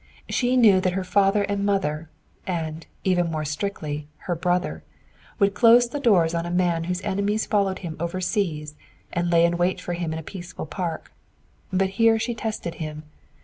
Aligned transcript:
She 0.27 0.57
knew 0.57 0.81
that 0.81 0.93
her 0.93 1.03
father 1.03 1.43
and 1.43 1.63
mother, 1.63 2.09
and, 2.47 2.87
even 3.03 3.29
more 3.29 3.45
strictly, 3.45 4.07
her 4.25 4.33
brother, 4.35 4.81
would 5.37 5.53
close 5.53 5.87
their 5.87 6.01
doors 6.01 6.33
on 6.33 6.43
a 6.43 6.49
man 6.49 6.85
whose 6.85 7.03
enemies 7.03 7.45
followed 7.45 7.77
him 7.85 7.97
over 7.99 8.19
seas 8.19 8.73
and 9.13 9.29
lay 9.29 9.45
in 9.45 9.57
wait 9.57 9.79
for 9.79 9.93
him 9.93 10.11
in 10.11 10.17
a 10.17 10.23
peaceful 10.23 10.65
park; 10.65 11.13
but 11.71 11.87
here 12.01 12.17
she 12.17 12.33
tested 12.33 12.73
him. 12.81 13.03